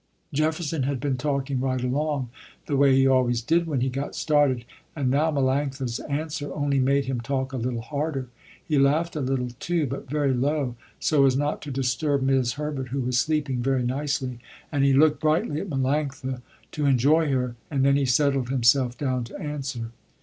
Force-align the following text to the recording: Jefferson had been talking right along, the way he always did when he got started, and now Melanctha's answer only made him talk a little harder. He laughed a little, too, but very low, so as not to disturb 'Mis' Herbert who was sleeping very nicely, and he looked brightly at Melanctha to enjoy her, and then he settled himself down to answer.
Jefferson 0.33 0.81
had 0.81 0.99
been 0.99 1.15
talking 1.15 1.59
right 1.59 1.83
along, 1.83 2.27
the 2.65 2.75
way 2.75 2.95
he 2.95 3.05
always 3.05 3.39
did 3.39 3.67
when 3.67 3.81
he 3.81 3.87
got 3.87 4.15
started, 4.15 4.65
and 4.95 5.11
now 5.11 5.29
Melanctha's 5.29 5.99
answer 5.99 6.51
only 6.55 6.79
made 6.79 7.05
him 7.05 7.21
talk 7.21 7.53
a 7.53 7.57
little 7.57 7.81
harder. 7.83 8.27
He 8.67 8.79
laughed 8.79 9.15
a 9.15 9.21
little, 9.21 9.49
too, 9.59 9.85
but 9.85 10.09
very 10.09 10.33
low, 10.33 10.75
so 10.99 11.27
as 11.27 11.37
not 11.37 11.61
to 11.61 11.69
disturb 11.69 12.23
'Mis' 12.23 12.53
Herbert 12.53 12.87
who 12.87 13.01
was 13.01 13.19
sleeping 13.19 13.61
very 13.61 13.83
nicely, 13.83 14.39
and 14.71 14.83
he 14.83 14.91
looked 14.93 15.19
brightly 15.21 15.61
at 15.61 15.69
Melanctha 15.69 16.41
to 16.71 16.85
enjoy 16.87 17.29
her, 17.31 17.55
and 17.69 17.85
then 17.85 17.95
he 17.95 18.05
settled 18.07 18.49
himself 18.49 18.97
down 18.97 19.23
to 19.25 19.37
answer. 19.39 19.91